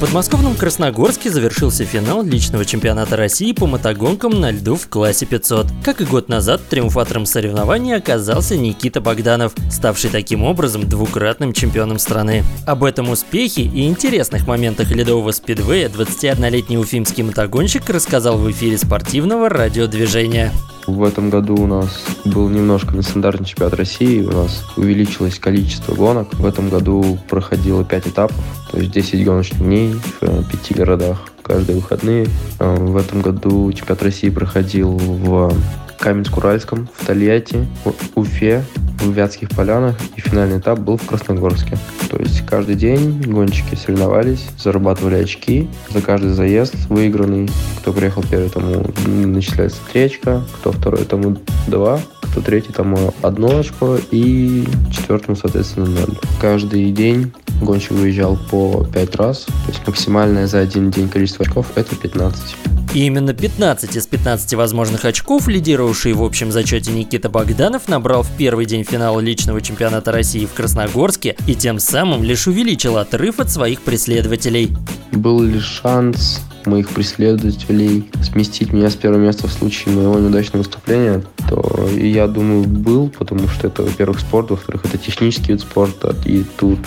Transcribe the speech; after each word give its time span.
подмосковном 0.00 0.54
Красногорске 0.54 1.30
завершился 1.30 1.84
финал 1.84 2.22
личного 2.22 2.64
чемпионата 2.64 3.18
России 3.18 3.52
по 3.52 3.66
мотогонкам 3.66 4.40
на 4.40 4.50
льду 4.50 4.76
в 4.76 4.88
классе 4.88 5.26
500. 5.26 5.66
Как 5.84 6.00
и 6.00 6.06
год 6.06 6.30
назад, 6.30 6.62
триумфатором 6.70 7.26
соревнований 7.26 7.94
оказался 7.94 8.56
Никита 8.56 9.02
Богданов, 9.02 9.52
ставший 9.70 10.08
таким 10.08 10.42
образом 10.42 10.88
двукратным 10.88 11.52
чемпионом 11.52 11.98
страны. 11.98 12.44
Об 12.66 12.82
этом 12.84 13.10
успехе 13.10 13.60
и 13.60 13.86
интересных 13.86 14.46
моментах 14.46 14.90
ледового 14.90 15.32
спидвея 15.32 15.90
21-летний 15.90 16.78
уфимский 16.78 17.22
мотогонщик 17.22 17.90
рассказал 17.90 18.38
в 18.38 18.50
эфире 18.50 18.78
спортивного 18.78 19.50
радиодвижения. 19.50 20.50
В 20.90 21.04
этом 21.04 21.30
году 21.30 21.54
у 21.54 21.66
нас 21.68 22.04
был 22.24 22.48
немножко 22.48 22.96
нестандартный 22.96 23.46
чемпионат 23.46 23.74
России, 23.74 24.22
у 24.22 24.32
нас 24.32 24.64
увеличилось 24.76 25.38
количество 25.38 25.94
гонок. 25.94 26.34
В 26.34 26.44
этом 26.44 26.68
году 26.68 27.16
проходило 27.28 27.84
5 27.84 28.08
этапов, 28.08 28.36
то 28.70 28.78
есть 28.78 28.90
10 28.90 29.24
гоночных 29.24 29.60
дней 29.60 29.94
в 30.20 30.50
5 30.50 30.76
городах 30.76 31.28
каждые 31.42 31.76
выходные. 31.76 32.26
А, 32.58 32.74
в 32.74 32.96
этом 32.96 33.22
году 33.22 33.72
чемпионат 33.72 34.02
России 34.02 34.30
проходил 34.30 34.96
в 34.96 35.54
Каменск-Уральском, 36.00 36.88
в 36.92 37.06
Тольятти, 37.06 37.66
в 37.84 37.94
Уфе, 38.18 38.64
в 39.00 39.12
Вятских 39.12 39.50
полянах, 39.50 39.96
и 40.16 40.20
финальный 40.20 40.58
этап 40.58 40.78
был 40.78 40.96
в 40.96 41.06
Красногорске. 41.06 41.78
То 42.10 42.18
есть 42.18 42.46
каждый 42.46 42.74
день 42.74 43.22
гонщики 43.22 43.74
соревновались, 43.74 44.46
зарабатывали 44.58 45.16
очки 45.16 45.68
за 45.90 46.00
каждый 46.00 46.30
заезд 46.30 46.74
выигранный. 46.88 47.48
Кто 47.78 47.92
приехал 47.92 48.22
первый, 48.28 48.50
тому 48.50 48.84
начисляется 49.06 49.78
три 49.92 50.02
очка, 50.02 50.42
кто 50.56 50.72
второй, 50.72 51.04
тому 51.04 51.36
два, 51.66 52.00
кто 52.22 52.40
третий, 52.40 52.72
тому 52.72 53.12
одно 53.22 53.58
очко, 53.58 53.98
и 54.10 54.64
четвертому, 54.90 55.36
соответственно, 55.36 55.86
ноль. 55.86 56.16
Каждый 56.40 56.90
день 56.92 57.32
гонщик 57.60 57.92
выезжал 57.92 58.38
по 58.50 58.84
5 58.84 59.16
раз, 59.16 59.44
то 59.44 59.52
есть 59.68 59.86
максимальное 59.86 60.46
за 60.46 60.60
один 60.60 60.90
день 60.90 61.08
количество 61.08 61.44
очков 61.44 61.66
это 61.74 61.96
15. 61.96 62.56
И 62.92 63.06
именно 63.06 63.32
15 63.32 63.94
из 63.94 64.06
15 64.08 64.54
возможных 64.54 65.04
очков, 65.04 65.46
лидировавший 65.46 66.12
в 66.12 66.24
общем 66.24 66.50
зачете 66.50 66.90
Никита 66.90 67.28
Богданов, 67.28 67.86
набрал 67.86 68.24
в 68.24 68.30
первый 68.36 68.66
день 68.66 68.82
финала 68.82 69.20
личного 69.20 69.60
чемпионата 69.60 70.10
России 70.10 70.44
в 70.44 70.54
Красногорске 70.54 71.36
и 71.46 71.54
тем 71.54 71.78
самым 71.78 72.24
лишь 72.24 72.48
увеличил 72.48 72.96
отрыв 72.96 73.38
от 73.38 73.48
своих 73.48 73.82
преследователей. 73.82 74.76
Был 75.12 75.40
ли 75.40 75.60
шанс 75.60 76.42
моих 76.66 76.88
преследователей 76.90 78.10
сместить 78.22 78.72
меня 78.72 78.90
с 78.90 78.96
первого 78.96 79.20
места 79.20 79.46
в 79.46 79.52
случае 79.52 79.94
моего 79.94 80.18
неудачного 80.18 80.64
выступления, 80.64 81.22
то 81.48 81.88
я 81.92 82.26
думаю 82.26 82.64
был, 82.64 83.08
потому 83.08 83.48
что 83.48 83.68
это, 83.68 83.82
во-первых, 83.82 84.18
спорт, 84.18 84.50
во-вторых, 84.50 84.84
это 84.84 84.98
технический 84.98 85.52
вид 85.52 85.60
спорта, 85.60 86.14
и 86.24 86.44
тут 86.58 86.80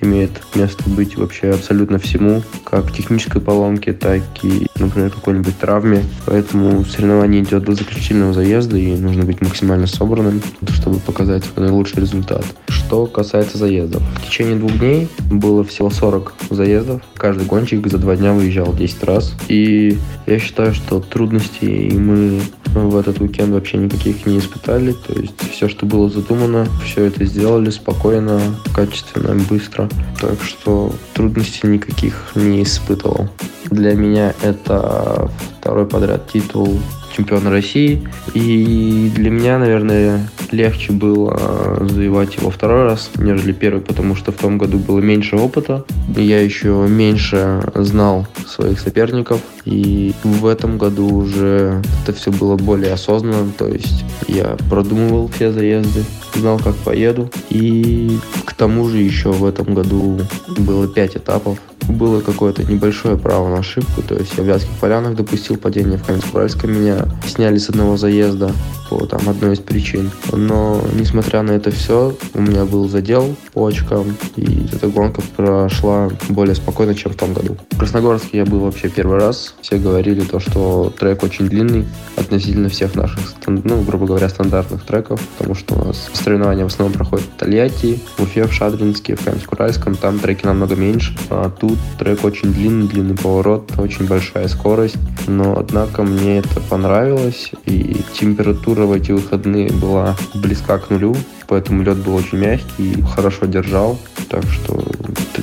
имеет 0.00 0.30
место 0.54 0.88
быть 0.88 1.16
вообще 1.16 1.50
абсолютно 1.50 1.98
всему, 1.98 2.42
как 2.64 2.92
технической 2.92 3.40
поломке, 3.40 3.92
так 3.92 4.22
и, 4.42 4.66
например, 4.78 5.10
какой-нибудь 5.10 5.58
травме. 5.58 6.04
Поэтому 6.26 6.84
соревнование 6.84 7.42
идет 7.42 7.64
до 7.64 7.74
заключительного 7.74 8.32
заезда, 8.32 8.76
и 8.76 8.96
нужно 8.96 9.24
быть 9.24 9.40
максимально 9.40 9.86
собранным, 9.86 10.42
чтобы 10.72 10.98
показать 10.98 11.44
свой 11.44 11.66
наилучший 11.66 12.00
результат. 12.00 12.44
Что 12.68 13.06
касается 13.06 13.58
заездов. 13.58 14.02
В 14.22 14.26
течение 14.26 14.56
двух 14.56 14.78
дней 14.78 15.08
было 15.30 15.64
всего 15.64 15.90
40 15.90 16.34
заездов. 16.50 17.02
Каждый 17.16 17.46
гонщик 17.46 17.86
за 17.88 17.98
два 17.98 18.16
дня 18.16 18.32
выезжал 18.32 18.72
10 18.74 19.04
раз. 19.04 19.34
И 19.48 19.98
я 20.26 20.38
считаю, 20.38 20.74
что 20.74 21.00
трудностей 21.00 21.90
мы 21.90 22.40
в 22.74 22.96
этот 22.96 23.20
уикенд 23.20 23.52
вообще 23.52 23.78
никаких 23.78 24.26
не 24.26 24.38
испытали. 24.38 24.92
То 24.92 25.12
есть 25.14 25.34
все, 25.50 25.68
что 25.68 25.86
было 25.86 26.08
задумано, 26.08 26.66
все 26.84 27.04
это 27.04 27.24
сделали 27.24 27.70
спокойно, 27.70 28.40
качественно, 28.74 29.34
быстро. 29.48 29.88
Так 30.20 30.42
что 30.42 30.92
трудностей 31.14 31.66
никаких 31.66 32.32
не 32.34 32.62
испытывал. 32.62 33.28
Для 33.70 33.94
меня 33.94 34.34
это 34.42 35.30
второй 35.60 35.86
подряд 35.86 36.30
титул 36.30 36.80
чемпиона 37.16 37.50
России. 37.50 38.08
И 38.34 39.10
для 39.14 39.30
меня, 39.30 39.58
наверное, 39.58 40.28
легче 40.50 40.92
было 40.92 41.78
завоевать 41.80 42.36
его 42.36 42.50
второй 42.50 42.84
раз, 42.84 43.10
нежели 43.16 43.52
первый, 43.52 43.80
потому 43.80 44.14
что 44.14 44.32
в 44.32 44.36
том 44.36 44.58
году 44.58 44.78
было 44.78 45.00
меньше 45.00 45.36
опыта. 45.36 45.84
Я 46.16 46.40
еще 46.40 46.86
меньше 46.88 47.62
знал 47.74 48.26
своих 48.46 48.80
соперников. 48.80 49.40
И 49.64 50.14
в 50.24 50.46
этом 50.46 50.78
году 50.78 51.14
уже 51.14 51.82
это 52.02 52.16
все 52.16 52.30
было 52.30 52.56
более 52.56 52.92
осознанно. 52.92 53.52
То 53.56 53.68
есть 53.68 54.04
я 54.26 54.56
продумывал 54.70 55.28
все 55.28 55.52
заезды, 55.52 56.04
знал, 56.34 56.58
как 56.58 56.74
поеду. 56.76 57.30
И 57.50 58.18
к 58.44 58.54
тому 58.54 58.88
же 58.88 58.98
еще 58.98 59.30
в 59.30 59.44
этом 59.44 59.74
году 59.74 60.20
было 60.56 60.88
пять 60.88 61.16
этапов 61.16 61.58
было 61.88 62.20
какое-то 62.20 62.64
небольшое 62.64 63.16
право 63.16 63.48
на 63.48 63.58
ошибку. 63.58 64.02
То 64.02 64.14
есть 64.14 64.34
я 64.36 64.44
в 64.44 64.46
Вятских 64.46 64.72
Полянах 64.80 65.16
допустил 65.16 65.56
падение 65.56 65.98
в 65.98 66.08
Каменск-Уральском. 66.08 66.68
Меня 66.68 67.06
сняли 67.26 67.58
с 67.58 67.68
одного 67.68 67.96
заезда 67.96 68.52
по 68.88 69.04
там, 69.06 69.28
одной 69.28 69.54
из 69.54 69.58
причин. 69.58 70.10
Но, 70.32 70.80
несмотря 70.94 71.42
на 71.42 71.52
это 71.52 71.70
все, 71.70 72.14
у 72.34 72.40
меня 72.40 72.64
был 72.64 72.88
задел 72.88 73.34
по 73.52 73.66
очкам. 73.66 74.16
И 74.36 74.68
эта 74.72 74.88
гонка 74.88 75.22
прошла 75.36 76.10
более 76.28 76.54
спокойно, 76.54 76.94
чем 76.94 77.12
в 77.12 77.16
том 77.16 77.32
году. 77.32 77.56
В 77.70 77.78
Красногорске 77.78 78.38
я 78.38 78.44
был 78.44 78.60
вообще 78.60 78.88
первый 78.88 79.18
раз. 79.18 79.54
Все 79.60 79.78
говорили 79.78 80.20
то, 80.20 80.40
что 80.40 80.92
трек 80.98 81.22
очень 81.22 81.48
длинный 81.48 81.86
относительно 82.16 82.68
всех 82.68 82.94
наших, 82.94 83.20
ну, 83.46 83.82
грубо 83.82 84.06
говоря, 84.06 84.28
стандартных 84.28 84.84
треков. 84.84 85.20
Потому 85.38 85.54
что 85.54 85.74
у 85.74 85.84
нас 85.86 86.10
соревнования 86.12 86.64
в 86.64 86.68
основном 86.68 86.96
проходят 86.96 87.26
в 87.26 87.38
Тольятти, 87.38 88.00
в 88.16 88.22
Уфе, 88.22 88.46
в 88.46 88.52
Шадринске, 88.52 89.16
в 89.16 89.26
Каменск-Уральском. 89.26 89.96
Там 89.96 90.18
треки 90.18 90.44
намного 90.46 90.76
меньше. 90.76 91.16
А 91.30 91.50
тут 91.50 91.77
трек 91.98 92.24
очень 92.24 92.52
длинный, 92.52 92.88
длинный 92.88 93.16
поворот, 93.16 93.72
очень 93.78 94.06
большая 94.06 94.48
скорость, 94.48 94.96
но 95.26 95.58
однако 95.58 96.02
мне 96.02 96.38
это 96.38 96.60
понравилось, 96.60 97.52
и 97.66 97.96
температура 98.18 98.82
в 98.82 98.92
эти 98.92 99.12
выходные 99.12 99.70
была 99.72 100.16
близка 100.34 100.78
к 100.78 100.90
нулю, 100.90 101.16
поэтому 101.46 101.82
лед 101.82 101.96
был 101.98 102.14
очень 102.14 102.38
мягкий 102.38 102.92
и 102.92 103.02
хорошо 103.02 103.46
держал, 103.46 103.98
так 104.28 104.44
что 104.44 104.84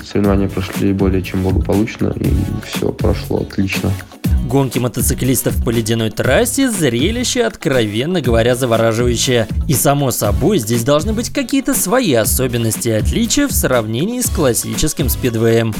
соревнования 0.03 0.47
прошли 0.47 0.93
более 0.93 1.21
чем 1.21 1.43
благополучно, 1.43 2.13
и 2.15 2.27
все 2.65 2.91
прошло 2.91 3.41
отлично. 3.41 3.91
Гонки 4.47 4.77
мотоциклистов 4.77 5.63
по 5.63 5.71
ледяной 5.71 6.11
трассе– 6.11 6.69
зрелище, 6.71 7.43
откровенно 7.43 8.21
говоря, 8.21 8.55
завораживающее. 8.55 9.47
И 9.67 9.73
само 9.73 10.11
собой, 10.11 10.59
здесь 10.59 10.83
должны 10.83 11.13
быть 11.13 11.33
какие-то 11.33 11.73
свои 11.73 12.13
особенности 12.13 12.89
и 12.89 12.91
отличия 12.91 13.47
в 13.47 13.51
сравнении 13.51 14.21
с 14.21 14.29
классическим 14.29 15.09
спидвеем. 15.09 15.73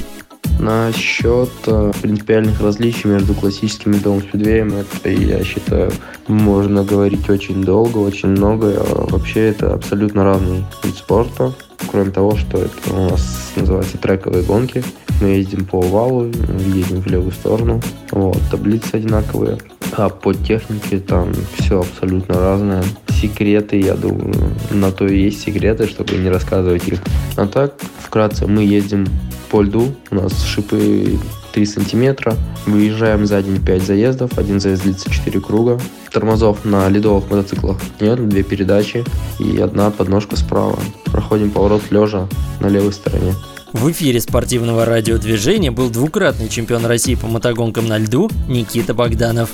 Насчет 0.59 1.51
э, 1.67 1.91
принципиальных 2.01 2.61
различий 2.61 3.09
между 3.09 3.33
классическим 3.33 3.91
и 3.91 3.95
ледовым 3.95 4.21
спидвеем, 4.21 4.73
это, 4.73 5.09
я 5.09 5.43
считаю, 5.43 5.91
можно 6.27 6.83
говорить 6.83 7.29
очень 7.29 7.63
долго, 7.63 7.97
очень 7.97 8.29
много. 8.29 8.73
А 8.77 9.07
вообще 9.09 9.49
это 9.49 9.73
абсолютно 9.73 10.23
разный 10.23 10.63
вид 10.83 10.95
спорта. 10.95 11.53
Кроме 11.91 12.11
того, 12.11 12.35
что 12.35 12.57
это 12.57 12.94
у 12.94 13.09
нас 13.11 13.51
называется 13.55 13.97
трековые 13.97 14.44
гонки. 14.44 14.83
Мы 15.21 15.29
ездим 15.29 15.65
по 15.65 15.79
овалу, 15.79 16.25
едем 16.25 17.01
в 17.01 17.07
левую 17.07 17.31
сторону. 17.31 17.81
Вот, 18.11 18.39
таблицы 18.49 18.95
одинаковые. 18.95 19.57
А 19.91 20.09
по 20.09 20.33
технике 20.33 20.99
там 20.99 21.33
все 21.57 21.81
абсолютно 21.81 22.39
разное. 22.39 22.83
Секреты, 23.09 23.79
я 23.79 23.95
думаю, 23.95 24.33
на 24.71 24.91
то 24.91 25.05
и 25.05 25.23
есть 25.23 25.41
секреты, 25.41 25.88
чтобы 25.88 26.15
не 26.17 26.29
рассказывать 26.29 26.88
их. 26.88 26.99
А 27.38 27.45
так, 27.47 27.75
вкратце, 27.99 28.47
мы 28.47 28.63
ездим 28.63 29.05
по 29.45 29.61
льду. 29.61 29.95
У 30.11 30.16
нас 30.16 30.44
шипы 30.44 31.17
3 31.53 31.66
сантиметра. 31.66 32.35
Выезжаем 32.66 33.25
за 33.25 33.41
день 33.41 33.63
5 33.63 33.83
заездов. 33.83 34.38
Один 34.38 34.59
заезд 34.59 34.83
длится 34.83 35.09
4 35.09 35.39
круга. 35.39 35.79
Тормозов 36.11 36.66
на 36.66 36.88
ледовых 36.89 37.30
мотоциклах 37.30 37.77
нет. 38.00 38.27
Две 38.27 38.44
передачи 38.44 39.03
и 39.39 39.57
одна 39.59 39.92
подножка 39.92 40.36
справа. 40.36 40.80
Проходим 41.06 41.51
поворот 41.51 41.83
лежа 41.92 42.27
на 42.59 42.68
левой 42.68 42.94
стороне. 42.94 43.33
В 43.74 43.92
эфире 43.92 44.21
спортивного 44.21 44.86
радиодвижения 44.86 45.71
был 45.71 45.89
двукратный 45.89 46.47
чемпион 46.47 46.86
России 46.86 47.15
по 47.15 47.27
мотогонкам 47.27 47.88
на 47.88 47.97
льду 47.97 48.30
Никита 48.47 48.94
Богданов. 48.94 49.50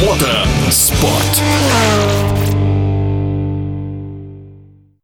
Мотоспорт. 0.00 1.42